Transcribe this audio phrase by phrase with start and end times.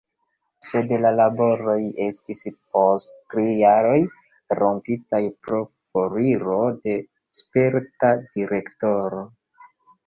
[0.67, 2.41] Sed la laboroj estis
[2.77, 3.99] post tri jaroj
[4.63, 6.99] rompitaj pro foriro de
[7.43, 9.25] sperta direktoro.